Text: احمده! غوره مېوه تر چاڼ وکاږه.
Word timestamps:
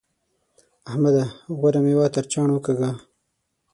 احمده! 0.89 1.25
غوره 1.57 1.79
مېوه 1.85 2.07
تر 2.15 2.25
چاڼ 2.31 2.47
وکاږه. 2.53 2.91